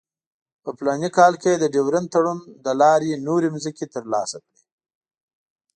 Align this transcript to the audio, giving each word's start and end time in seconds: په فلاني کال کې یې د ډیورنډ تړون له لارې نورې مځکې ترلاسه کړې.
په 0.63 0.69
فلاني 0.77 1.09
کال 1.17 1.33
کې 1.41 1.49
یې 1.53 1.57
د 1.61 1.65
ډیورنډ 1.73 2.07
تړون 2.13 2.37
له 2.65 2.73
لارې 2.81 3.23
نورې 3.27 3.47
مځکې 3.55 3.85
ترلاسه 3.95 4.37
کړې. 4.45 4.61